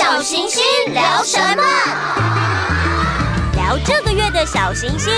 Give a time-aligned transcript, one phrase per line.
[0.00, 0.62] 小行星
[0.94, 1.62] 聊什么？
[3.54, 5.12] 聊这个月的小行星，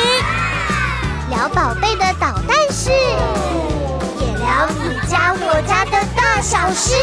[1.31, 6.97] 聊宝贝的捣蛋事，也聊你家我家的大小事。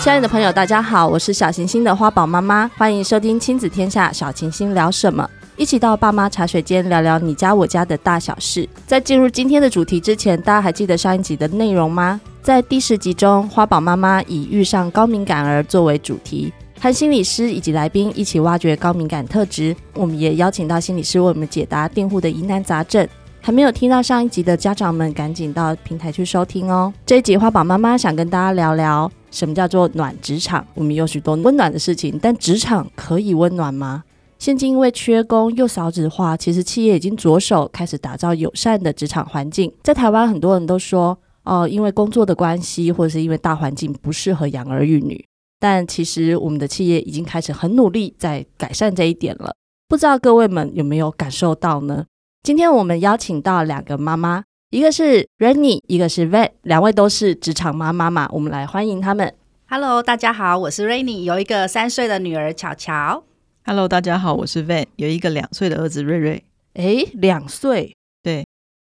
[0.00, 8.66] 亲爱的朋友，大家好，我是小行星的花宝妈妈，欢迎收听亲子天下小行星聊什么，一起到爸妈茶水间聊聊你家我家的大小事。
[8.86, 12.18] 在进入今天的主题之前，大家还记得上一集的内容吗？
[12.46, 19.74] 在第十集中，花宝妈妈以遇上高敏感儿作为主题，和心理师以及来宾一起挖掘高敏感特质。
[19.94, 23.04] 我们也邀请到心理师为我们解答订户的疑难杂症。
[23.40, 26.94] 还没有听到上一集的家长们，赶紧到平台去收听哦。
[27.04, 29.10] 这一集花宝妈妈想跟大家聊聊。
[29.32, 30.64] 什么叫做暖职场？
[30.74, 34.04] 我们有许多温暖的事情，但职场可以温暖吗？
[34.38, 39.72] 现今因为缺工又少子化，其实企业已经着手开始打造友善的职场环境。
[39.82, 45.24] 在台湾，很多人都说，呃，因为工作的关系，或者是因为大环境不适合养儿育女。
[45.58, 49.54] 但其实我们的企业已经开始很努力在改善这一点了。
[49.88, 52.04] 不知道各位们有没有感受到呢？
[52.42, 54.44] 今天我们邀请到两个妈妈。
[54.70, 59.32] 一个是 Rainy，一个是 Van，两位都是职场妈妈嘛，我们来欢迎他们。
[59.68, 63.22] Hello，大家好，我是 Rainy，有一个三岁的女儿巧巧。
[63.64, 66.44] Hello，大家好，我是 Van，有一个两岁的儿子瑞瑞。
[66.74, 67.95] 诶，两岁？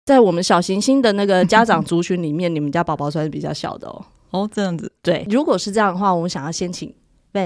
[0.05, 4.05] 对，在我们小行星的那个家长 族群里面，你们家宝宝算是比较小的哦。
[4.29, 4.91] 哦，这样子。
[5.01, 6.93] 对，如果是这样的话，我们想要先请。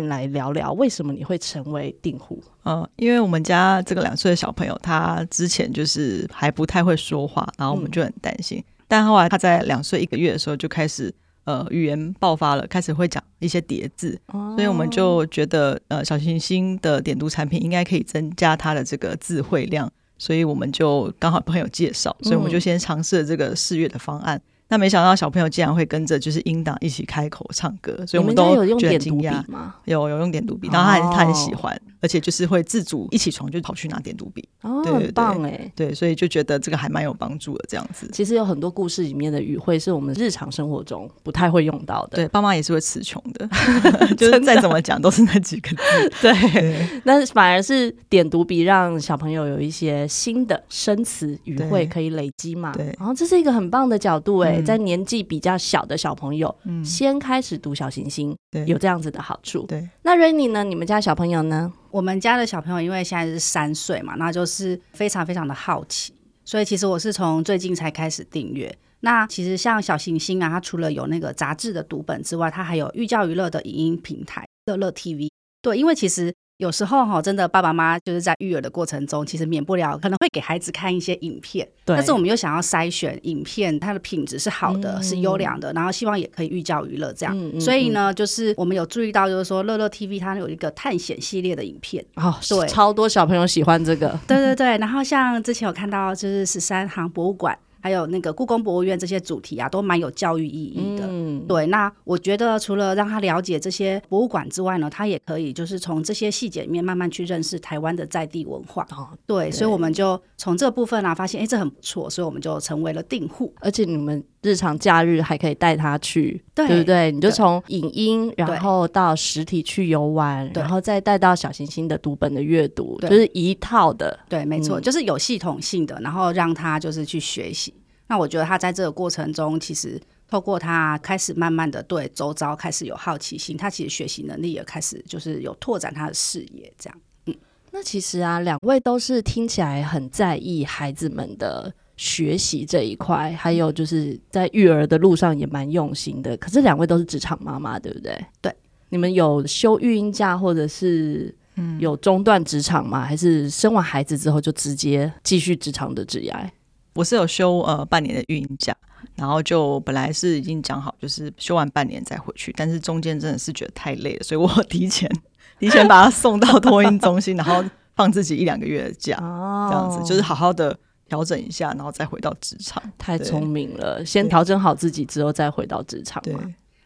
[0.07, 2.39] 来聊聊为什么你会成为订户？
[2.63, 8.59] 嗯，因为我们家这个两岁的小朋友，他之前就是还不太会说话，然后我们就很担心。
[8.59, 11.11] 嗯、但后来他在两岁一个月的时候就开始
[11.45, 24.37] 呃语言爆发了，开始会讲一些叠字，哦、所以我们就觉得呃小行星的点读产品应该可以增加他的这个词汇量，所以我们就刚好朋友介绍，所以我们就先尝试了这个四月的方案。
[24.37, 29.43] 嗯那没想到小朋友竟然会跟着就是音档一起开口唱歌，所以我们都觉得惊讶。
[29.85, 34.47] 有有用点读笔，然后他很他很喜欢，而且就是会自主一起床就跑去拿点读笔。
[34.61, 35.71] 哦，很棒哎！
[35.75, 37.65] 对，所以就觉得这个还蛮有帮助的。
[37.67, 42.17] 这样子，其实有很多故事里面的语汇是我们日常生活中不太会用到的。
[42.17, 43.49] 对，爸妈也是会词穷的，
[44.15, 46.09] 就是再怎么讲都是那几个字。
[46.21, 52.71] 对，那反而是点读笔让小朋友有一些新的生词语汇可以累积嘛。
[52.73, 54.58] 对，然后这是一个很棒的角度哎。
[54.61, 59.63] 在年纪比较小的小朋友，嗯，先开始读小行星，对，有这样子的好处。
[59.67, 60.63] 对，那 Rainy 呢？
[60.63, 61.71] 你们家小朋友呢？
[61.91, 66.13] 我们家的小朋友因为现在是三岁嘛，那就是非常非常的好奇，
[66.45, 68.73] 所以其实我是从最近才开始订阅。
[69.01, 75.29] 那其实像小行星啊，它除了有那个杂志的读本之外，它还有寓教于乐的影音平台乐乐 TV。
[75.61, 76.33] 对，因为其实。
[76.59, 81.95] 有时候哈，真的爸爸妈妈就是在育儿的过程中，其实免不了可能会给孩子看一些影片，对。
[81.95, 87.33] 但是我们又想要筛选影片，它的品质是好的，嗯、是优良的，然后希望也可以寓教于乐这样。
[87.33, 94.19] 嗯嗯、所以呢，就是我们有注意到，就是说乐乐 TV 它有一个探险系列的影片哦，对，超多小朋友喜欢这个。
[94.27, 97.57] 对对对，然后像之前有看到就是十三行博物馆。
[97.81, 101.07] 还有那个故宫博物院这些主题啊，都蛮有教育意义的。
[101.09, 101.65] 嗯，对。
[101.67, 108.87] 那我觉得除了让他了解这些博物馆之外呢，他也可以就是从这些细节里面慢慢去认识台湾的在地文化。
[108.91, 109.39] 哦，对。
[109.39, 113.53] 对，所以我们就从这部分啊，发现哎，这很不错，所以我们就成为了订户。
[113.61, 117.11] 而且你们日常假日还可以带他去，对，对不对？
[117.11, 124.17] 你就从影音，然后到实体去游玩，然后再带到小行星的读本的阅读，就是一套的。
[124.29, 127.73] 对，没错，嗯，就是有系统性的，然后让他就是去学习。
[128.07, 136.99] 那我觉得他在这个过程中，其实透过他开始慢慢的对周遭开始有好奇心，他其实学习能力也开始就是有拓展他的视野，这样。
[137.25, 137.35] 嗯，
[137.71, 146.37] 那其实啊，两位都是听起来很在意孩子们的学习这一块，还有就是在育儿的路上也蛮用心的。
[146.37, 148.17] 可是两位都是职场妈妈，对不对？
[148.39, 148.55] 对。
[148.87, 151.35] 你们有休育婴假，或者是
[151.77, 153.01] 有中断职场吗？
[153.01, 156.49] 还是生完孩子之后就直接继续职场的职涯？
[156.95, 158.73] 我是有休呃半年的育婴假，
[159.15, 165.11] 然后就本来是已经讲好，就是休完半年再回去，但是中间真的是觉得太累了，所以我提前
[165.59, 167.61] 提前把他送到托婴中心，然后
[167.97, 170.75] 放自己一两个月的假，哦这样子就是好好的
[171.09, 172.81] 调整一下，然后再回到职场。
[172.97, 176.23] 太聪明了，先调整好自己之后再回到职场。
[176.31, 176.39] 嘛，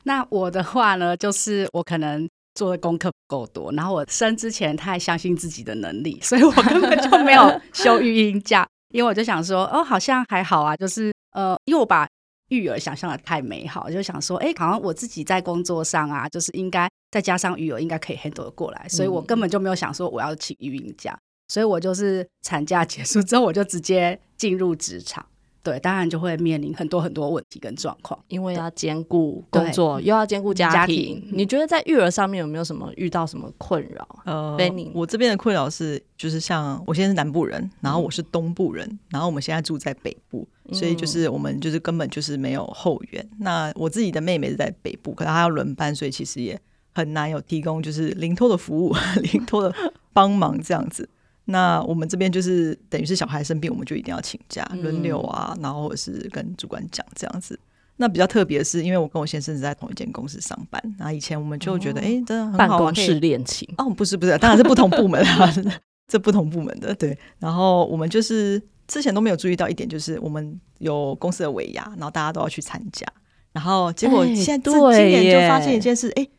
[0.04, 8.68] 那我的话呢，就是我可能做的功课不够多，然后我生之前太相信自己的能力，所以我根本就没有休育婴假。
[8.94, 12.08] 因为我就想说，哦，好像还好啊，就是呃，因为我把
[12.50, 21.18] 育儿想象的太美好，就想说，哎，好像我自己在工作上啊，就是应该再加上育儿，应该可以 handle 过来，所以我根本就没有想说我要请育婴假，
[21.54, 25.24] 所以我就是产假结束之后，我就直接进入职场。
[25.62, 30.74] 对，当然就会面临很多很多问题跟状况，因为要兼顾工作，又要兼顾家庭。
[30.74, 34.08] 家庭你觉得在育儿上面有没有什么遇到什么困扰？
[34.26, 43.24] 呃，Benny，我这边的困扰是，就是像我现在是南部人，然后我是东部人，嗯、然后我们现在住在北部，所以就是我们就是根本就是没有后援。
[43.34, 46.60] 嗯、那我自己的妹妹是在北部，可是她要轮班，所以其实也
[46.96, 49.74] 很难有提供就是零托的服务、 零托的
[50.12, 51.08] 帮忙这样子。
[51.46, 57.60] 那我们这边就是等于是小孩生病，我们就一定要请假轮流啊，然后或者是跟主管讲这样子。
[57.98, 65.54] 那比较特别的是，因为我跟我先生是在同一间公司上班，然后以前我们就觉得，哎、欸，真的很好，办公室恋情哦，不是不是，当然是不同部门啊，
[66.08, 67.18] 这不同部门的对。
[67.40, 73.06] 然后我们就是之前都没有注意到一点，就是我们有公司的尾牙，然后大家都要去参加，
[73.52, 76.32] 然后结果现在这今年就发现一件事，哎、欸，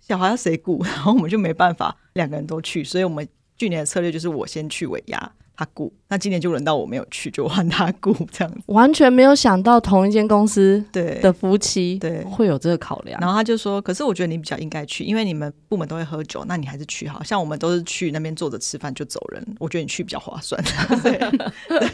[0.00, 3.28] 小孩要谁顾， 然后我们就没办法两个人都去，所以我们。
[3.58, 5.92] 去年的策略就是我先去尾牙，他雇。
[6.08, 8.60] 那今年就轮到我没有去，就换他雇这样子。
[8.66, 13.20] 完全没有想到同一间公司对的夫妻对会有这个考量。
[13.20, 17.22] 然后他就说：“可是我觉得你比较应该去，因为你们部门都会喝酒，那你还是去好。
[17.22, 20.60] 像我们都是去那边坐着吃饭就走人，我觉得你去比较划算。
[21.02, 21.18] 对”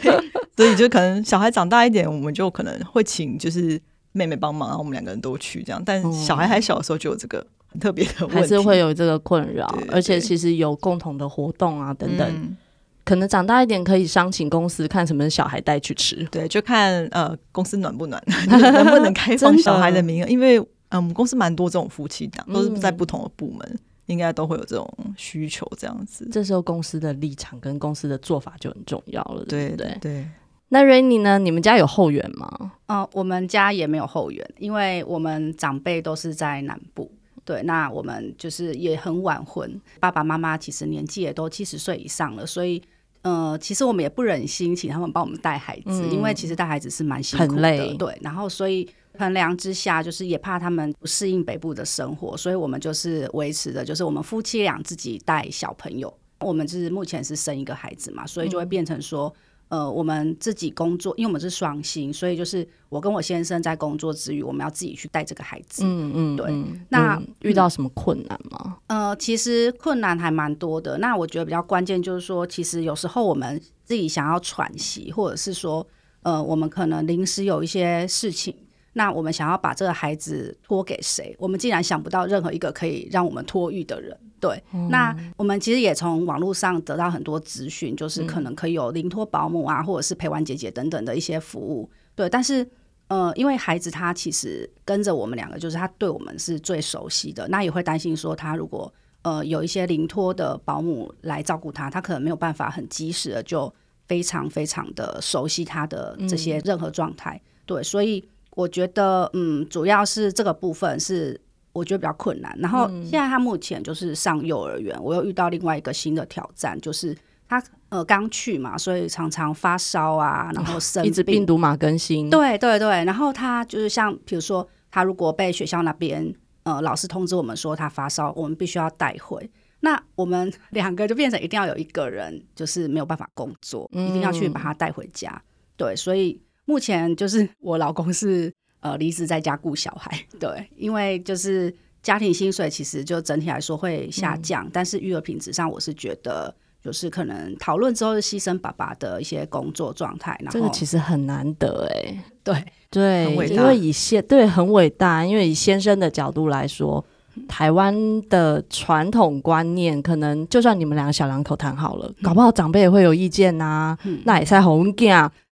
[0.01, 3.79] 对，所以就可能小孩长大一点，我们就可能会请就是
[4.11, 5.81] 妹妹帮忙，然后我们两个人都去这样。
[5.85, 7.45] 但小孩还小的时候就有这个。
[7.71, 12.57] 很特别的问题，还是会有这个困扰，而且其实有共同的活动啊等等，嗯、
[13.03, 26.27] 可能长大一点可以商请公司看什么小孩带去吃，对，就看呃公司暖不暖， 能不能开放小孩的名额，因为嗯、呃、我们公司蛮多这种夫妻档，都是在不同的部门，嗯、应该都会有这种需求这样子。
[26.31, 29.97] 这时候公司的立场跟公司的做法就很重要了，对不对？
[30.01, 30.27] 对，对。
[30.71, 31.39] 那 Rainy 呢？
[31.39, 32.47] 你们家有后援吗？
[32.85, 37.11] 嗯、呃，我们家也没有后援，因为我们长辈都是在南部。
[37.49, 42.79] 对，那我们就是也很晚婚，爸爸妈妈其实年纪也都七十岁以上了，所以，
[43.23, 47.95] 呃，其实我们也不忍心请他们帮我们带孩子，嗯、因为其实带孩子是蛮辛苦的。
[47.95, 48.87] 对，然后所以
[49.17, 56.15] 衡量之下，就是也怕他们不适应北部的生活，所以我们就是维持的，就是我们夫妻俩自己带小朋友。
[56.41, 59.27] 我们就是目前是生一个孩子嘛，所以就会变成说。
[59.27, 65.83] 嗯呃，我们自己工作，因为我们是双薪，所以就是我跟我先生在工作之余，我们要自己去带这个孩子。
[65.85, 66.47] 嗯嗯，对。
[66.49, 68.77] 嗯、那、嗯、遇到什么困难吗？
[68.87, 70.97] 呃，其实困难还蛮多的。
[70.97, 75.85] 那我觉得比较关键就是说，其实有时候我们自己想要喘息，或者是说，
[76.23, 78.55] 呃，我们可能临时有一些事情，
[78.99, 81.33] 那我们想要把这个孩子托给谁？
[81.39, 84.13] 我们竟然想不到任何一个可以让我们托育的人。
[84.41, 91.89] 对，嗯、那我们其实也从网络上得到很多资讯，就是可能可以有临托保姆啊，或者是陪玩姐姐等等的一些服务。
[92.13, 92.67] 对，但是
[93.07, 103.73] 呃，因为孩子他其实跟着我们两个，就是他对我们是最熟悉的，那也会担心说他如果呃有一些临托的保姆来照顾他，他可能没有办法很及时的就
[104.09, 107.41] 非常非常的熟悉他的这些任何状态。
[107.45, 108.27] 嗯、对，所以
[108.59, 111.39] 我觉得嗯，主要是这个部分是。
[111.71, 117.15] 我觉得比较困难，然后现在他目前就是上幼儿园，嗯、我又遇到另外一个新的挑战，就是
[117.47, 126.33] 他呃刚去嘛，所以常常发烧啊，然后生病，一直病毒码更新，对对对，然后他就是像比如说，他如果被学校那边
[126.63, 129.49] 呃老师通知我们说他发烧，我们必须要带回，
[129.81, 135.39] 那我们 两个就变成一定要有一个人就是没有办法工作，嗯、一定要去把他带回家，
[135.77, 138.53] 对，所以目前就是 我老公是。
[138.81, 141.69] 呃，离职在家顾小孩， 对，因为就是
[142.01, 152.55] 家庭薪水其实就整体来说会下降，嗯、但是育儿品质上，我是觉得就是可能讨论之后是牺牲爸爸的一些工作状态，然后这个其实很难得 哎，对。
[152.89, 157.03] 对，因为以先对很伟大，因为以先生的角度来说，
[157.49, 157.93] 台湾
[158.29, 164.77] 的传统观念，可能就算你们两个小两口谈好了，嗯、搞不好长辈也会有意见呐、啊，嗯、那也是好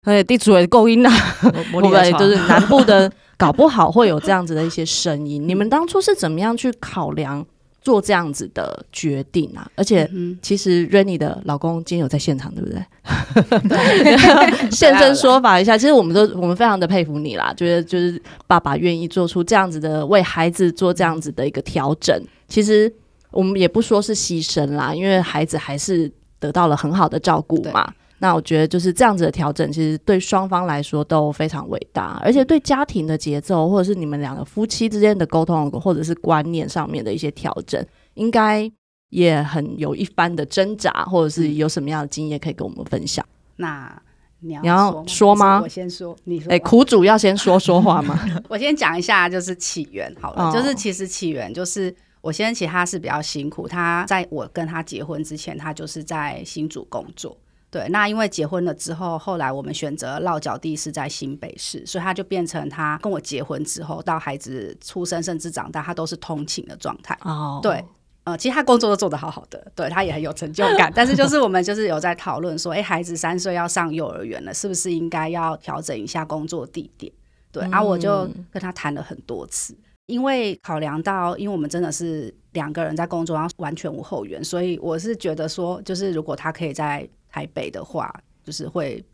[0.05, 0.15] 讲。
[0.15, 1.11] 哎，地主也够硬啊，
[1.43, 5.47] 会不会就是南部的 搞不好会有这样子的一些声音？
[5.47, 7.45] 你们当初是怎么样去考量
[7.81, 9.67] 做这样子的决定啊？
[9.75, 10.09] 而且，
[10.43, 12.83] 其实 Rainy 的老公今天有在现场，对不对？
[14.71, 22.23] 现身说法一下，其实我们都我们非常的佩服你啦，觉得就是爸爸愿意做出这样子的为孩子做这样子的一个调整。
[22.49, 22.93] 其实
[23.31, 27.91] 我们也不说是牺牲啦，因为孩子还是得到了很好的照顾嘛。
[28.23, 37.83] 那我觉得就是这样子的调整，其实对双方来说都非常伟大，而且对家庭的节奏，或者是你们两个夫妻之间的沟通，或者是观念上面的一些调整，
[38.15, 38.71] 应该
[39.09, 43.25] 也很有一番的挣扎，或者是有什么样的经验可以跟我们分享？
[43.57, 44.01] 那
[44.41, 45.61] 你要说吗？
[45.63, 46.53] 我先说，你说。
[46.53, 48.21] 哎、欸，苦主要先说说话吗？
[48.49, 57.35] 我先讲一下，就是起源好了，哦、就是其实起源就是我先生其实他是比较辛苦，他在我跟他结婚之前，他就是在新竹工作。
[57.71, 67.17] 对，那因为结婚了之后，后来我们选择落脚地是在新北市，所以他就变成他跟我结婚之后，到孩子出生甚至长大，他都是通勤的状态。
[67.23, 67.85] 哦，对，
[68.25, 70.93] 呃，其实他工作都做得好好的，对他也很有成就感。
[70.95, 77.13] 但是就是我们就是有在讨论说，哎，孩子三岁要上幼儿园了，是不是应该要调整一下工作地点？
[77.53, 79.77] 对，然后、我就跟他谈了很多次。
[80.07, 89.05] 因为考量到，因为我们真的是两个人在工作，然后完全无后援，所以我是觉得说，就是如果他可以在台北的话，就是会，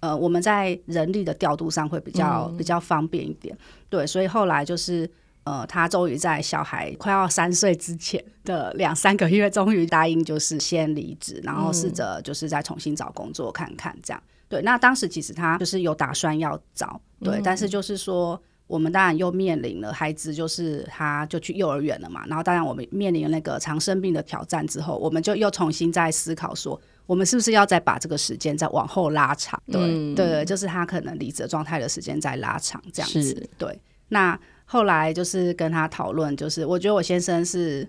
[0.00, 3.56] 呃，我们在人力的调度上会比较比较方便一点。
[3.88, 5.10] 对，所以后来就是，
[5.44, 14.22] 呃，他终于在小孩快要三岁之前的两三个月，终于答应就是先离职，然后试着就是再重新找工作看看这样。
[14.48, 18.40] 对，那当时其实他就是有打算要找，对，但是就是说。
[18.66, 22.24] 我们当然又面临了孩子，就是他就去幼儿园了嘛。
[22.28, 29.60] 然后当然我们面临了那个长生病的挑战之后，我们就又重新再思考说，我们是不是要再把这个时间再往后拉长？
[29.66, 33.20] 对、嗯、对，就是他可能离职状态的时间再拉长这样子。
[33.20, 33.76] 是对。
[34.10, 37.88] 那后来就是跟他讨论，就是我觉得我先生是。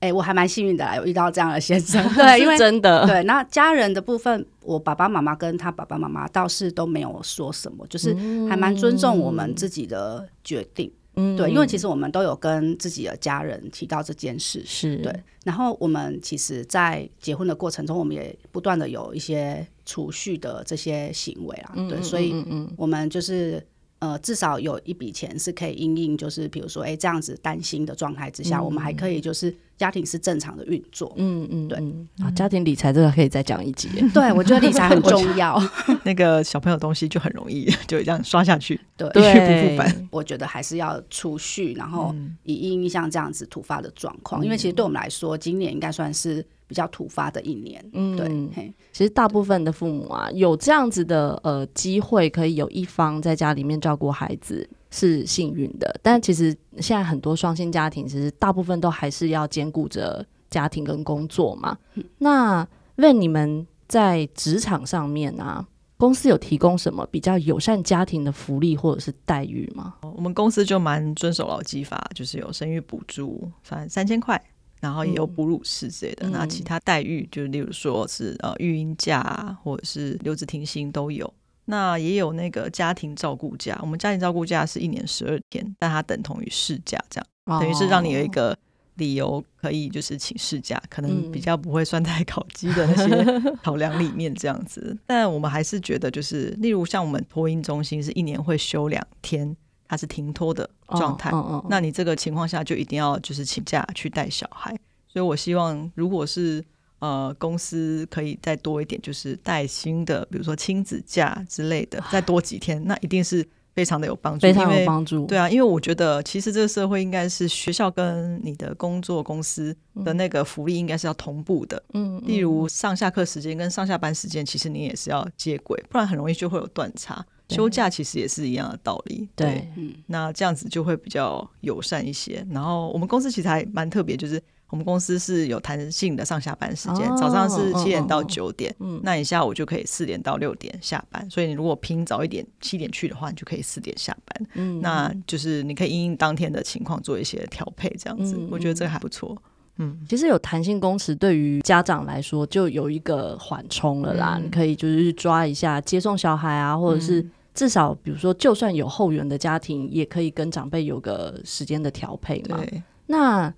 [0.00, 2.00] 哎、欸，我还蛮幸运的啦，有遇到这样的先生。
[2.14, 3.20] 对，因为真的对。
[3.24, 8.14] 那家人的部分，我爸爸妈妈跟他爸爸妈妈倒是都没有说什么，就是
[8.48, 10.88] 还蛮尊重我们自己的决定。
[11.18, 15.12] 嗯，对，因为其实我们都有跟自己的家人提到这件事，是对。
[15.44, 22.34] 然后我们其实，在结婚的过程中，我们也不断的有一些储蓄的这些行为啊，对，所以
[22.76, 23.62] 我们就是。
[24.00, 31.12] 呃，至少有一笔钱是可以因应，就是比如说，哎，这样子担心的状态之下，嗯、我们还可以就是家庭是正常的运作。
[31.16, 31.78] 嗯嗯，对。
[32.24, 33.88] 啊，家庭理财这个可以再讲一集。
[34.14, 35.60] 对，我觉得理财很重要。
[36.04, 40.08] 那个小朋友东西就很容易就这样刷下去，对， 一去不复返。
[40.12, 42.14] 我觉得还是要储蓄，然后
[42.44, 46.44] 以应像这样子突发的状况，嗯、因为其实对我们来说，今年应该算是。
[46.68, 55.98] 比较突发的一年，嗯，对，其实大部分的父母啊，有这样子的呃机会，可以有一方在家里面照顾孩子，是幸运的。
[56.02, 61.76] 但其实现在很多双薪家庭，其实大部分都还是要兼顾着家庭跟工作嘛。
[61.94, 69.94] 嗯、那问你们在职场上面啊，公司有提供什么比较友善家庭的福利或者是待遇吗？
[70.02, 74.38] 我们公司就蛮遵守劳基法，就是有生育补助，反正三千块。
[74.80, 81.32] 然后也有哺乳室之类的，嗯、那其他待遇就例如说是呃育婴假或者是留职停薪都有。
[81.64, 88.56] 那也有那个家庭照顾假，我们家庭照顾假是一年十二天，但它等同于事假，这样、哦、等于是让你有一个
[88.94, 94.80] 理由可以就是请事假，可能比较不会算在考绩的那些考量里面这样子。
[94.92, 99.54] 嗯、 但我们还是觉得就是，例如像我们托婴中心是一年会休两天。
[99.88, 104.76] 他是停托的状态，哦哦哦、那你这个情况下就一定要就是请假去带小孩。
[105.10, 106.62] 所以我希望，如果是
[106.98, 115.24] 呃公司可以再多一点，就是带薪的，比如说亲子假之类的，再多几天，那一定是非常的有帮助，非常有帮助。
[115.24, 121.82] 对啊，因为我觉得其实这个社会应该是学校跟你的工作公司的那个福利应该是要同步的。
[121.94, 127.24] 嗯，例如上下课时间跟上下班时间，其实你也是要接轨，不然很容易就会有断差。
[127.48, 129.66] 休假其实也是一样的道理，对，
[130.06, 132.46] 那这样子就会比较友善一些。
[132.50, 141.26] 然后我们公司其实还蛮特别，就是我们公司是有弹性的上下班时间，哦、早上是七点到九点，那你下午就可以四点到六点下班。
[141.30, 144.46] 所以你如果拼早一点七点去的话，你就可以四点下班。
[144.52, 149.34] 嗯，那就是你可以因应当天的情况做一些调配，这样子，嗯、我觉得这个还不错。
[149.78, 157.26] 嗯，其实有弹性工时对于家长来说就有一个缓冲了啦，嗯、你可以就是抓一下接送小孩啊，或者是。
[157.58, 162.56] 至少，比如说，就算有后援的家庭，也可以跟长辈有个时间的调配嘛。
[162.58, 163.52] 对那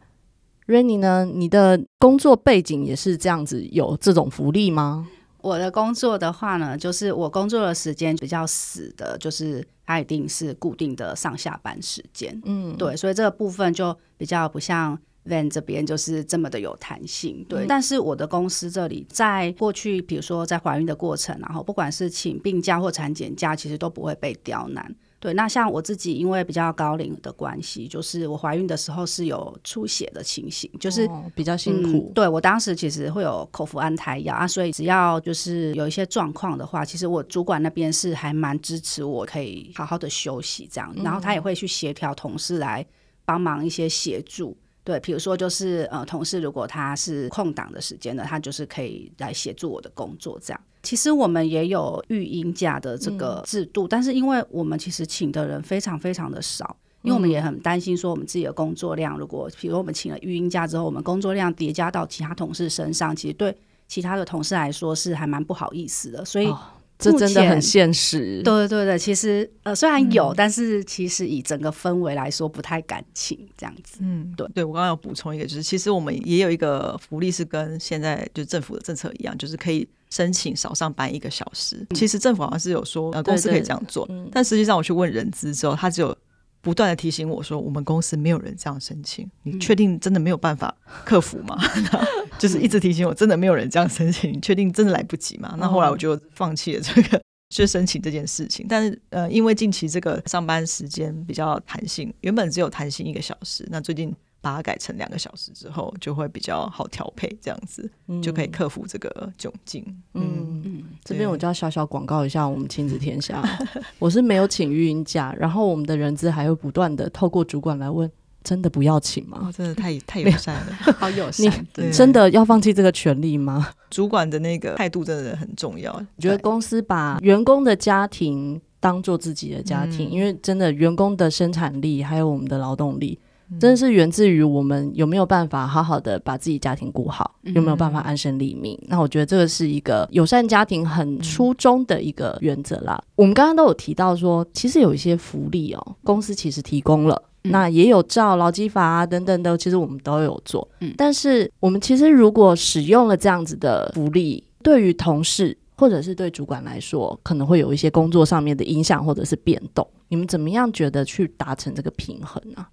[0.66, 1.26] Rainy 呢？
[1.26, 5.06] 你的工作背景也是这样子，有这种福利吗？
[5.42, 12.40] 我的工作的话呢，就是我工作的时间比较死的，就是它一定是固定的上下班时间。
[12.46, 14.98] 嗯，对，所以这个部分就比较不像。
[15.26, 17.64] Van 这边就是这么的有弹性，对。
[17.64, 24.94] 嗯、但是我的公司这里，在过去，比如说在怀孕的过程，然后不管是请病假或产检假，其实都不会被刁难。
[25.18, 32.08] 对，那像我自己，因为比较高龄的关系，就是我怀孕的时候是有出血的情形，就是、哦、比较辛苦。
[32.08, 42.86] 嗯、对我当时其实会有口服安胎药啊，所以只要就是有一些状况的话，其实我主管那边是还蛮支持我可以好好的休息这样，然后他也会去协调同事来
[43.26, 44.56] 帮忙一些协助。
[44.82, 50.60] 对，比如说就是呃，同事如果他是空档的时间呢，他就是可以来协助我的工作这样。
[50.82, 63.54] 其实我们也有育婴假的这个制度，嗯、但是因为我们其实请的人非常非常的少，因为我们也很担心说我们自己的工作量，如果比如我们请了育婴假之后，我们工作量叠加到其他同事身上，其实对
[63.86, 66.46] 其他的同事来说是还蛮不好意思的，所以。
[66.46, 66.58] 哦
[67.00, 68.42] 这真的很现实。
[68.42, 73.98] 对对对，其实呃，虽然有，嗯，但是其实以整个氛围来说，不太敢请这样子。
[74.00, 81.76] 嗯，对对，我刚刚有补充一个，就是其实我们也有一个福利是跟现在就政府的政策一样，就是可以申请少上班一个小时。
[81.90, 86.16] 嗯，其实政府好像是有说，呃，公司可以这样做，对对对，但实际上我去问人资之后，他只有。
[86.60, 90.74] 不断的提醒我说，我们公司没有人这样申请，你确定真的没有办法
[91.04, 91.56] 克服吗？
[91.76, 91.84] 嗯、
[92.38, 95.54] 就是一直提醒我，真的没有人这样申请，你确定真的来不及吗？
[95.58, 98.66] 那后来我就放弃了这个去申请这件事情。
[98.68, 104.14] 但是呃，因为近期这个上班时间比较弹性，原本只有弹性一个小时，那最近。
[104.42, 109.84] 把它改成两个小时之后，就会比较好调配，这样子、嗯、就可以克服这个窘境。
[110.14, 110.59] 嗯，嗯
[111.04, 113.42] 这边我就要小小广告一下我们亲子天下，
[113.98, 118.10] 我是没有请育婴假，然后我们的人资还会不断的透过主管来问，
[118.44, 119.38] 真的不要请吗？
[119.42, 123.70] 哦、真的太 太友善了， 好友善，你真的要放弃这个权利吗？
[123.90, 125.92] 主管的那个态度真的很重要。
[125.92, 133.18] 我觉得公司把员工的家庭当做自己的家庭、嗯，因为真的员工的生产力还有我们的劳动力。
[133.58, 138.78] 真的是源自于我们有没有办法好好的把自己家庭顾好，有没有办法安身立命？
[138.86, 143.02] 那我觉得这个是一个友善家庭很初衷的一个原则啦。
[143.16, 150.68] 我们刚刚都有提到说，其实有一些福利哦，公司其实提供了，那也有照劳基法啊等等的，其实我们都有做。
[150.96, 159.86] 但是我们其实如果使用了这样子的福利，对于同事或者是对主管来说，可能会有一些工作上面的影响或者是变动。
[160.08, 162.66] 你们怎么样觉得去达成这个平衡呢？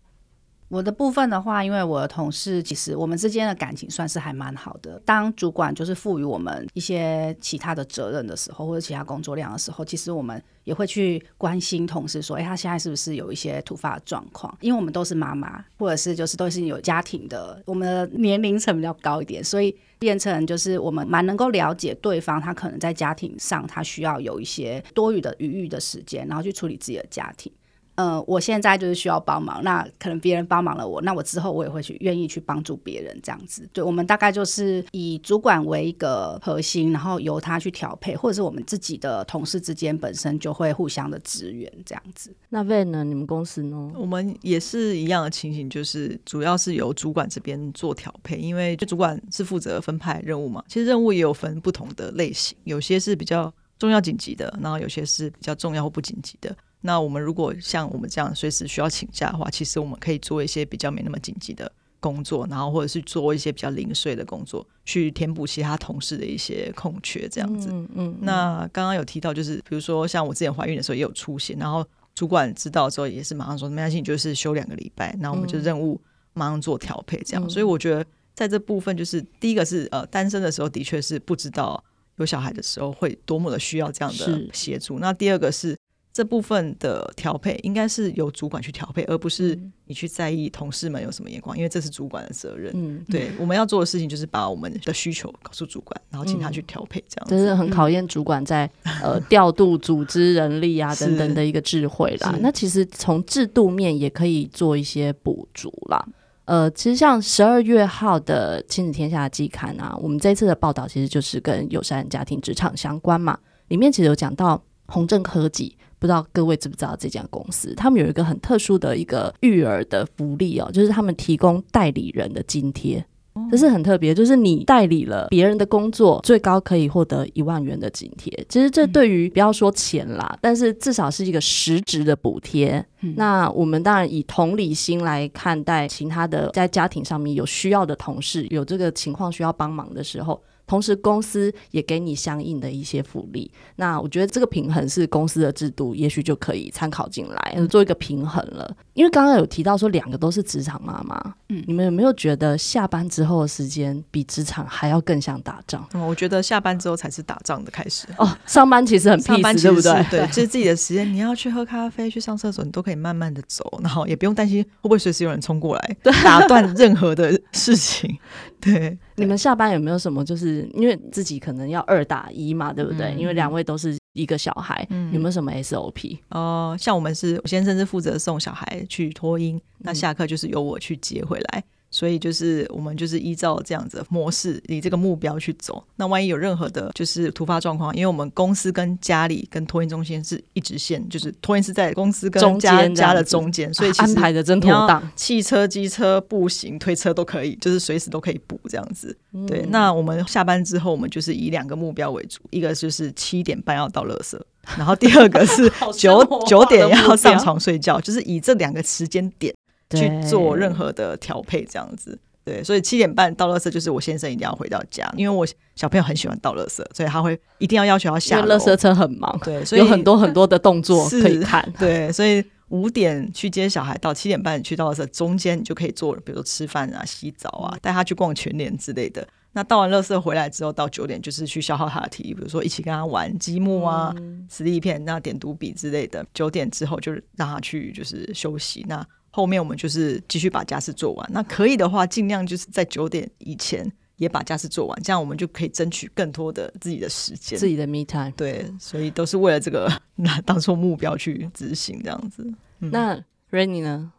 [0.70, 5.02] 我的部分的话，因为我的同事其实我们之间的感情算是还蛮好的。
[5.06, 27.50] 当主管就是赋予我们一些其他的责任的时候，或者其他工作量的时候，其实我们也会去关心同事，说：“哎，他现在是不是有一些突发状况？”因为我们都是妈妈，或者是就是都是有家庭的，我们的年龄层比较高一点，所以变成就是我们蛮能够了解对方，他可能在家庭上他需要有一些多余的余裕的时间，然后去处理自己的家庭。
[27.98, 33.68] 嗯，我现在就是需要帮忙，那可能别人帮忙了我，那我之后我也会去愿意去帮助别人这样子。
[33.74, 42.32] 对，我们大概就是以主管为一个核心，然后由他去调配，或者是我们自己的同事之间本身就会互相的支援这样子。
[42.50, 43.04] 那 Van 呢？
[43.04, 43.92] 你们公司呢？
[43.96, 50.64] 我们也是一样的情形，就是主要是由主管这边做调配，因为就主管是负责分派任务嘛。
[50.68, 56.56] 其实任务也有分不同的类型，有些是比较重要紧急的，然后有些是比较重要或不紧急的。
[56.88, 61.70] 那我们如果像我们这样随时需要请假的话，其实我们可以做一些比较没那么紧急的
[62.00, 67.68] 工作，然后或者是做一些比较零碎的工作，去填补其他同事的一些空缺，这样子。
[67.74, 68.18] 嗯嗯。
[68.22, 76.00] 那刚刚有提到，就是比如说像我之前怀孕的时候也有出现，然后主管知道之后也是马上说没关系，你就是休两个礼拜，然后我们就任务
[76.32, 77.46] 马上做调配，这样。
[77.46, 77.50] 嗯。
[77.50, 81.84] 所以我觉得在这部分，就是第一个是呃单身的时候的确是不知道
[82.16, 85.00] 有小孩的时候会多么的需要这样的协助。
[85.00, 85.77] 那第二个是。
[86.18, 92.72] 这部分的调配应该是由主管去调配，而不是你去在意同事们有什么眼光，因为这是主管的责任。
[92.74, 97.36] 嗯，对，我们要做的事情就是把我们的需求告诉主管，然后请他去调配，这样子。
[97.36, 102.36] 这是很考验主管在、嗯、呃调度组织人力啊 等等的一个智慧啦。
[102.42, 106.04] 那其实从制度面也可以做一些补足啦。
[106.46, 115.78] 呃，其实像十二月号的《亲子天下》季刊啊，我们这次的报道其实就是跟友善家庭职场相关嘛，里面其实有讲到红正科技。
[116.00, 117.74] 不知道各位知不知道这家公司？
[117.76, 123.04] 他们有一个很特殊的一个育儿的福利哦，就是他们提供代理人的津贴，
[123.50, 124.14] 这是很特别。
[124.14, 128.32] 就是你代理了别人的工作，最高可以获得一万元的津贴。
[128.48, 132.86] 其实这对于不要说钱啦，但是至少是一个实质的补贴。
[133.16, 140.40] 那我们当然以同理心来看待其他的在家庭上面有需要的同事，有这个情况需要帮忙的时候。
[140.68, 143.50] 同时，公司也给你相应的一些福利。
[143.78, 148.76] 那我觉得这个平衡是公司的制度，也许就可以参考进来，做一个平衡了。
[148.98, 155.88] 因为刚刚有提到说两个都是职场妈妈，嗯，你们有没有觉得下班之后的时间比职场还要更像打仗？
[155.94, 158.08] 嗯，我觉得下班之后才是打仗的开始。
[158.18, 160.04] 哦，上班其实很 peace，对不对？
[160.10, 168.18] 对，就是自己的时间，你要去喝咖啡、去上厕所，你都可以慢慢的走，然后也不用担心会不会随时有人冲过来 打断任何的事情。
[168.60, 170.26] 对，你们下班有没有什么？
[170.26, 173.14] 就是因为自己可能要二打一嘛，对不对？
[173.14, 176.18] 嗯、因为两位都是一个小孩，嗯、有没有什么 SOP？
[176.30, 181.64] 哦、呃，像我们是我先生是负责送小孩去托婴，嗯、那下课就是由我去接回来。
[181.90, 185.84] 所以就是我们就是依照这样子的模式，以这个目标去走。
[185.96, 195.02] 那万一有任何的就是突发状况，因为我们公司跟家里跟托运中心是一直线，就是托运是在公司跟家家的中间，所以其实安排的真妥当。
[195.16, 199.18] 汽车、机车、步行、推车都可以，就是随时都可以补这样子。
[199.48, 204.40] 对，那我们下班之后，我们就是以两个目标为主，一个就是七点半要到垃圾，
[204.78, 209.54] 然后第二个是 九九点要上床睡觉，就是以这两个时间点。
[209.92, 215.46] 去做任何的调配，这样子对，所以七点半倒垃圾就是我先生一定要回到家，因为我
[215.76, 218.56] 小朋友很喜欢倒垃圾，所以他会一定要要求要下楼。
[218.56, 221.70] 垃圾车很忙，对， 所以有很多很多的动作可以看。
[221.78, 229.28] 对，所以五点去接小孩到七点半去倒垃圾，中间你就可以做，比如说吃饭啊、洗澡啊、带他去逛全联之类的。
[229.52, 234.16] 那倒完垃圾回来之后，到九点就是去消耗他的体力，比如说一起跟他玩积木啊、
[234.48, 236.26] 磁力片、那点读笔之类的。
[236.34, 238.86] 九点之后就是让他去就是休息。
[238.88, 248.32] 那后面我们就是继续把家事做完，那可以的话，尽量就是在九点以前也把家事做完，这样我们就可以争取更多的自己的时间，自己的 me time。
[248.36, 252.44] 对，所以都是为了这个 那当做目标去执行这样子。
[252.80, 253.16] 嗯、那
[253.52, 254.12] Rainy 呢？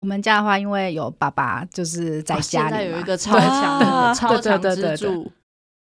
[0.00, 5.32] 我们家的话，因为有爸爸就是在家里嘛，有一个超强的、啊、 超强支柱。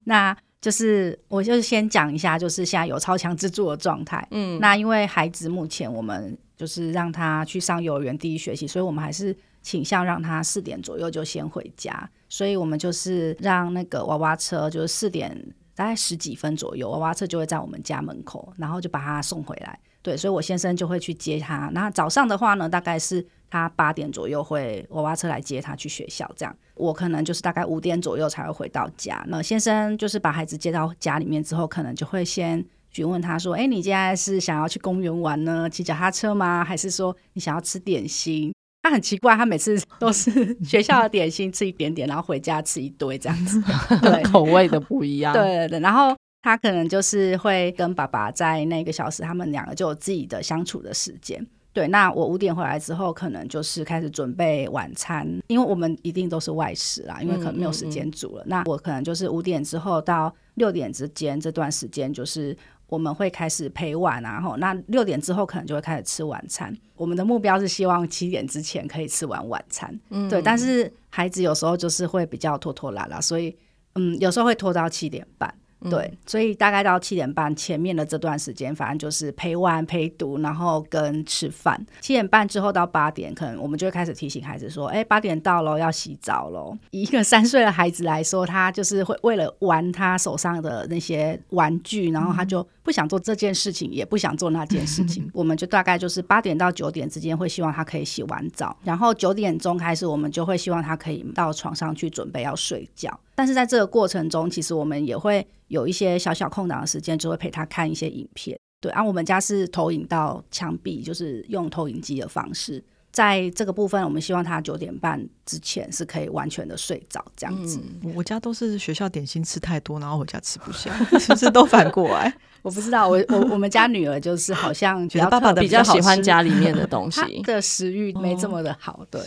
[0.05, 4.27] 那就是我就先讲一下，就是现在有超强支柱的状态。
[4.31, 6.39] 嗯，那因为孩子目前我们。
[6.59, 12.11] 就是让他去上幼儿园第一学期，所以我们还是倾向让他四点左右就先回家。
[12.29, 19.79] 所以我们就是让那个娃娃车，就是四点大概十几分左右，娃娃车就会在我们家门口，然后就把他送回来。
[20.03, 21.71] 对，所以我先生就会去接他。
[21.73, 29.25] 那早上的话呢，大概是他八点左右会娃娃车来接他去学校，这样我可能就是大概五点左右才会回到家。
[29.29, 32.67] 那先生就是把孩子接到家里面之后，可能就会先。
[32.99, 36.65] 询问他说：“哎，你现在是想要去公园玩呢，骑脚踏车吗？
[36.65, 43.63] 还是说你想要吃点心？”他很奇怪，他每次都是学校的点心吃一点点，然后回家吃一堆这样子，
[44.03, 45.33] 对，口味的不一样。
[45.33, 51.47] 对对对，然后他可能就是会跟爸爸在那个小时，他们两个就有自己的相处的时间。
[51.73, 58.43] 对，那我五点回来之后，可能就是开始准备晚餐，因为我们一定都是外食啦，因为可能没有时间煮了。
[58.45, 62.57] 嗯嗯嗯，那我可能就是五点之后到六点之间这段时间，就是。
[62.89, 66.75] 我们会开始陪玩，然后那六点之后可能就会开始吃晚餐。
[66.97, 70.43] 我们的目标是希望七点之前可以吃完晚餐，嗯，对。
[70.43, 73.57] 但是孩子有时候就是会比较拖拖拉拉，所以
[73.95, 75.55] 嗯，有时候会拖到七点半。
[75.89, 81.81] 对，所以大概到七点半前面的这段时间，反正就是陪玩、陪读，然后跟吃饭。
[82.01, 86.77] 七点半之后到八点，可能我们就会开始提醒孩子说：“哎，八点到了，要洗澡喽。
[86.91, 95.31] ”以一个三岁的孩子来说，他就是会为了玩他手上的那些玩具，然后他就不想做这件事情，也不想做那件事情。
[95.35, 103.21] 我们就大概就是八点到九点之间，会希望他可以洗完澡，然后九点钟开始，我们就会希望他可以到床上去准备要睡觉。
[103.39, 108.59] 但是在这个过程中，其实我们也会有一些小小空档的时间，就会陪他看一些影片。
[108.81, 112.83] 对，啊，我们家是投影到墙壁，就是用投影机的方式。
[113.13, 117.81] 在这个部分，我们希望他九点半之前是可以完全的睡着，这样子。
[118.03, 122.35] 嗯，我家都是学校点心吃太多，然后回家吃不下， 是不是都反过来。
[122.63, 129.21] 我不知道，我我我们家女儿就是好像觉得爸爸比较喜欢 家里面的东西，她的食欲没这么的好，对。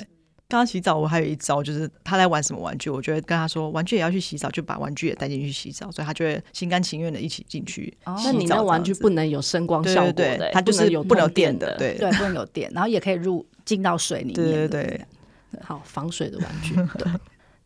[0.51, 7.97] 刚刚洗澡，我还有一招，就是他在玩什么玩具，我就会跟他说，玩具也要去洗澡，就把玩具也带进去洗澡，所以他就会心甘情愿的一起进去。
[8.03, 15.05] 哦，那你那玩具不能有声光效果的，对对对，它就是有不能有电的，对对，不能有电，然后也可以入进到水里面，对对对，
[15.63, 16.75] 好防水的玩具。
[17.01, 17.09] 对，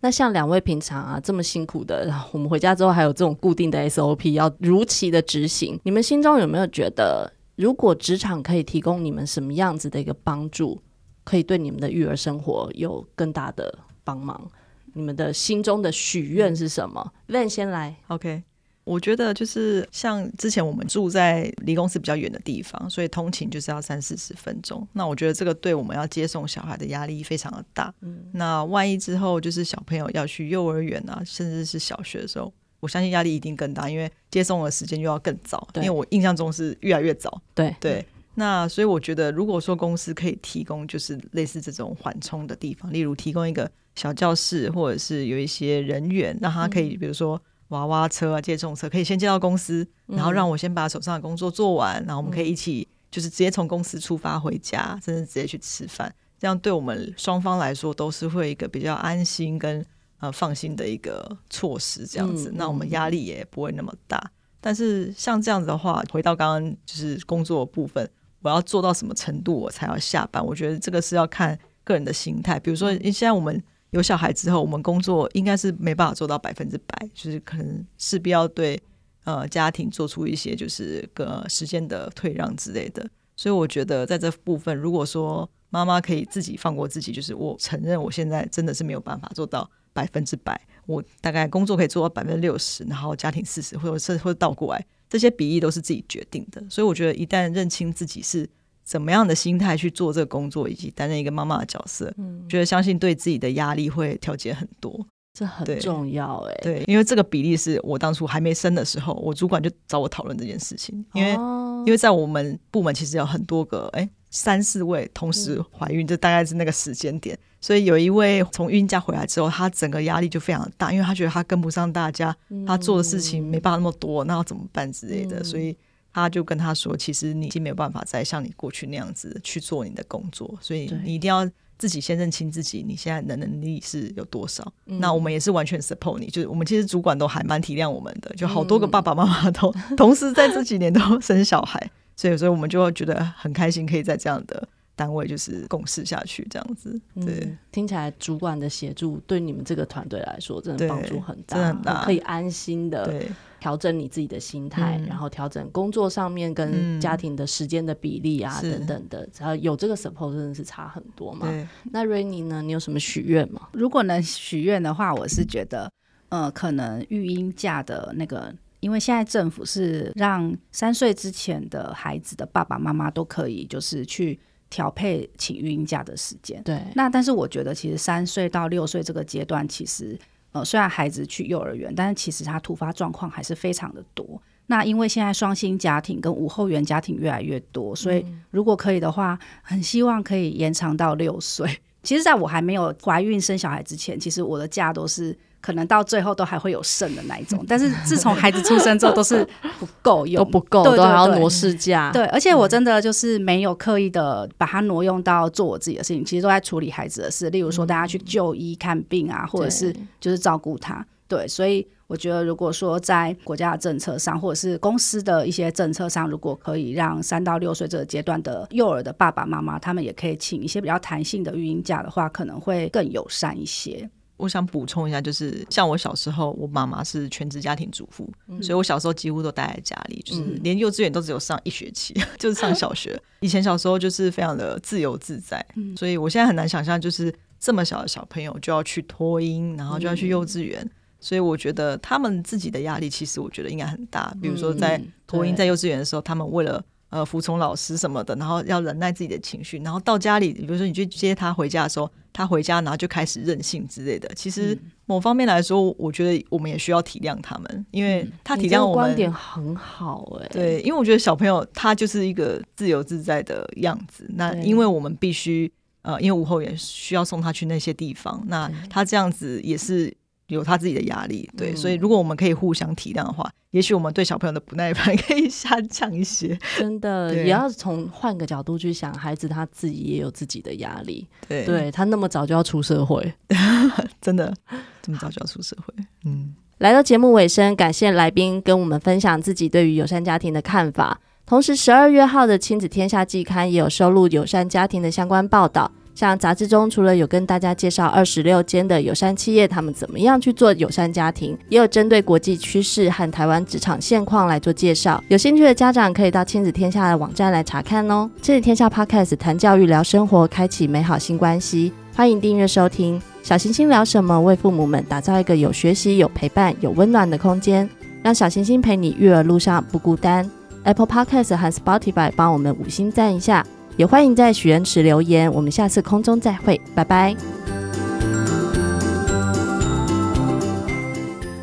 [0.02, 10.80] 那像两位平常啊这么辛苦的，我们回家之后还有这种固定的 SOP 要如期的执行，你们心中有没有觉得，如果职场可以提供你们什么样子的一个帮助？
[11.26, 14.50] 可以对你们的育儿生活有更大的帮忙。
[14.94, 18.44] 你们的心中的许愿是什么？Van 先来，OK。
[18.86, 24.88] 我觉得就是像之前我们住在离公司比较远的地方，所以通勤就是要三四十分钟。
[24.94, 27.92] 那我觉得这个对我们要接送小孩的压力非常的大。
[28.02, 35.68] 嗯，那万一之后就是小朋友要去幼儿园啊，甚至是小学的时候，我相信压力一定更大，因为接送的时间又要更早。
[35.78, 37.42] 因为我印象中是越来越早。
[37.56, 38.06] 对对。
[38.38, 59.86] 那所以我觉得，如果说公司可以提供就是类似这种缓冲的地方，例如提供一个小教室，或者是有一些人员，让他可以，比如说娃娃车啊、接送车，可以先接到公司，然后让我先把手上的工作做完，然后我们可以一起就是直接从公司出发回家，甚至直接去吃饭，这样对我们双方来说都是会一个比较安心跟
[60.20, 64.32] 呃放心的一个措施，这样子，那我们压力也不会那么大。
[64.60, 68.10] 但是像这样子的话，回到刚刚就是工作的部分。
[68.46, 70.46] 我要做到什么程度我才要下班？
[70.46, 72.60] 我觉得这个是要看个人的心态。
[72.60, 78.80] 比如说，现在我们有小孩之后，我们工作应该是没办法做到百分之百，就是可能势必要对
[79.24, 83.04] 呃家庭做出一些就是个时间的退让之类的。
[83.36, 96.64] 所以我觉得在这部分，如果说妈妈可以自己放过自己，就是我承认我现在真的是没有办法做到百分之百，我大概工作可以做到百分之六十，然后家庭四十，或者是或者倒过来，这些比例都是自己决定的。
[96.70, 98.50] 所以我觉得一旦认清自己是
[98.84, 105.06] 怎么样的心态去做这个工作，以及担任一个妈妈的角色，嗯，觉得相信对自己的压力会调节很多。
[105.38, 125.76] 这很重要哎，对，因为这个比例是我当初还没生的时候，我主管就找我讨论这件事情，因为、哦、因为在我们部门其实有很多个哎三四位同时怀孕，这、嗯、大概是那个时间点，所以有一位从孕假回来之后，他整个压力就非常大，因为他觉得他跟不上大家，嗯、他做的事情没办法那么多，那要怎么办之类的，嗯、所以
[126.14, 131.50] 他就跟他说，其实你已经没有办法再像你过去那样子去做你的工作，所以你一定要。
[131.78, 134.64] 自己先认清自己，你现在的能力是有多少？
[134.86, 144.66] 嗯、那我们也是完全 support 你，就是我们其实主管都还蛮体谅我们的，就好多个爸爸妈妈都、嗯、同时在这几年都生小孩，所以所以我们就会觉得很开心，可以在这样的
[144.96, 147.00] 单位就是共事下去这样子。
[147.16, 153.06] 对，嗯、听起来主管的协助对你们这个团队来说真的帮助很大，真的很大，可以安心的。
[153.06, 153.30] 对。
[153.58, 161.48] 调整你自己的心态，嗯、然后调整工作上面跟家庭的时间的比例啊，嗯、等等的，只要有这个 support 真的是差很多嘛。
[161.92, 162.62] 那 Rainy 呢？
[162.62, 163.70] 你有什么许愿吗？
[163.72, 165.92] 如果能许愿的话，我是觉得，
[166.30, 174.40] 呃，可能育婴假的那个，因为现在政府是让三岁之前的孩子的爸爸妈妈都可以，就是去
[174.76, 176.62] 调配请育婴假的时间。
[176.64, 176.82] 对。
[176.96, 180.20] 那但是我觉得，其实三岁到六岁这个阶段，其实。
[180.52, 184.42] 呃，虽然孩子去幼儿园，但是其实他突发状况还是非常的多。
[184.68, 191.68] 那因为现在双薪家庭跟无后援家庭越来越多，所以如果可以的话，很希望可以延长到六岁。
[192.04, 195.38] 其实，在我还没有怀孕生小孩之前，其实我的假都是。
[195.66, 199.44] 可能到最后都还会有剩的那一种， 但是自从孩子出生之后都是
[199.80, 202.12] 不够用，都不够，都还要挪事假。
[202.14, 211.04] 对，而且我真的就是没有刻意的把它挪用到做我自己的事情，其实都在处理孩子的事，例如说大家去就医看病啊，或者是就是照顾他。
[211.28, 224.08] 对，所以我觉得如果说在国家的政策上，或者是公司的一些政策上，如果可以让三到六岁这个阶段的幼儿的爸爸妈妈，他们也可以请一些比较弹性的育婴假的话，可能会更友善一些。
[224.38, 233.18] 我想补充一下，就是像我小时候，我妈妈是全职家庭主妇，嗯、所以我小时候几乎都待在家里，就是连幼稚园都只有上一学期，嗯、 就是上小学。
[233.40, 244.36] 以前小时候就是非常的自由自在，嗯、所以我现在很难想象，就是这么小的小朋友就要去托婴，然后就要去幼稚园，嗯、所以我觉得他们自己的压力其实我觉得应该很大。
[244.42, 252.12] 比如说在托婴在幼稚园的时候，他们为了呃服从老师什么的，然后要忍耐自己的情绪，然后到家里，比如说你去接他回家的时候。
[252.36, 254.30] 他回家，然后就开始任性之类的。
[254.36, 259.06] 其实某方面来说，我觉得我们也需要体谅他们，因为他体谅我们。
[259.06, 260.50] 观点很好哎、欸。
[260.50, 264.30] 对，因为我觉得小朋友他就是一个自由自在的样子。
[264.36, 265.72] 那因为我们必须
[266.02, 270.14] 呃，因为午后也需要送他去那些地方，那他这样子也是。
[270.48, 276.58] 有他自己的压力，对，嗯、所以如果我们可以互相体谅的话，也许我们对小朋友的不耐烦 可以下降一些。
[276.78, 281.28] 真的，也要从换个角度去想，孩子他自己也有自己的压力。
[281.48, 283.34] 对，对他那么早就要出社会，
[284.22, 284.54] 真的
[285.02, 285.94] 这么早就要出社会。
[286.26, 291.20] 嗯，来到节目尾声，感谢来宾跟我们分享自己对于友善家庭的看法。
[291.46, 295.92] 同时，十二月号的《亲子天下季刊》也有收录友善家庭的相关报道。
[296.16, 305.22] 像杂志中，除了有跟大家介绍二十六间的友善企业，他们怎么样去做友善家庭，也有针对国际趋势和台湾职场现况来做介绍。
[305.28, 308.30] 有兴趣的家长可以到亲子天下的网站来查看哦。
[308.42, 311.92] 亲子天下 Podcast 谈教育、聊生活，开启美好新关系。
[312.16, 313.22] 欢迎订阅收听。
[313.44, 314.40] 小行星聊什么？
[314.40, 317.88] 为父母们打造一个有学习、有陪伴、有温暖的空间，
[318.24, 320.50] 让小行星陪你育儿路上不孤单。
[320.84, 323.66] Apple Podcast 和 Spotify 帮我们五星赞一下。
[323.98, 327.36] 也欢迎在许愿池留言，我们下次空中再会，拜拜。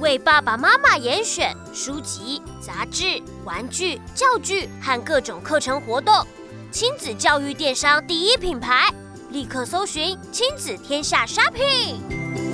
[0.01, 6.15] 为爸爸妈妈严选书籍、杂志、玩具、教具和各种课程活动，
[6.71, 8.91] 亲子教育电商第一品牌，
[9.31, 12.52] 立刻搜寻亲子天下 Shopping。